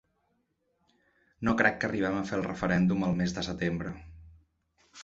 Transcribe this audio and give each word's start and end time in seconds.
No 1.47 1.53
crec 1.59 1.79
que 1.83 1.89
arribem 1.91 2.17
a 2.23 2.27
fer 2.31 2.35
el 2.41 2.47
referèndum 2.51 3.07
el 3.11 3.17
mes 3.21 3.39
de 3.39 3.47
setembre. 3.51 3.95